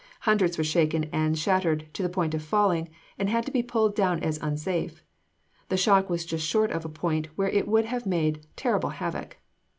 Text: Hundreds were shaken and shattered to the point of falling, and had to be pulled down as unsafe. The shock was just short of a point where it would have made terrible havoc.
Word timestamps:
Hundreds 0.21 0.57
were 0.57 0.63
shaken 0.63 1.03
and 1.13 1.37
shattered 1.37 1.85
to 1.93 2.01
the 2.01 2.09
point 2.09 2.33
of 2.33 2.41
falling, 2.41 2.89
and 3.19 3.29
had 3.29 3.45
to 3.45 3.51
be 3.51 3.61
pulled 3.61 3.95
down 3.95 4.19
as 4.23 4.39
unsafe. 4.41 5.03
The 5.69 5.77
shock 5.77 6.09
was 6.09 6.25
just 6.25 6.47
short 6.47 6.71
of 6.71 6.83
a 6.83 6.89
point 6.89 7.27
where 7.37 7.49
it 7.49 7.67
would 7.67 7.85
have 7.85 8.07
made 8.07 8.47
terrible 8.55 8.89
havoc. 8.89 9.37